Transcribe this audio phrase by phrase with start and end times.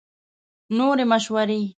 [0.77, 1.59] نورې مشورې